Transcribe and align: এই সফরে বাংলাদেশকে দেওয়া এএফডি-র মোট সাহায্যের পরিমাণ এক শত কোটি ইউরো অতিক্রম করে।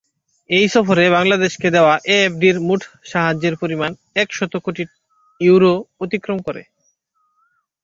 এই 0.49 0.65
সফরে 0.73 1.03
বাংলাদেশকে 1.09 1.67
দেওয়া 1.75 1.93
এএফডি-র 2.13 2.57
মোট 2.67 2.81
সাহায্যের 3.05 3.55
পরিমাণ 3.61 3.91
এক 4.15 4.27
শত 4.33 4.53
কোটি 4.57 4.83
ইউরো 5.41 5.73
অতিক্রম 6.01 6.37
করে। 6.47 6.61